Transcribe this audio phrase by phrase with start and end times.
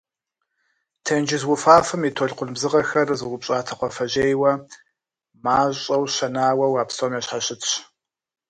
[1.05, 4.51] Тенджыз уфафэм и толъкъун бзыгъэхэр зыупщӏатэ кхъуафэжьейуэ,
[5.43, 7.71] мащӏэу щэнауэу, а псом ящхьэщытщ.